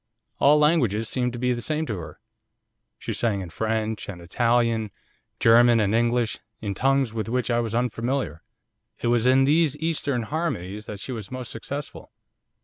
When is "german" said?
5.39-5.79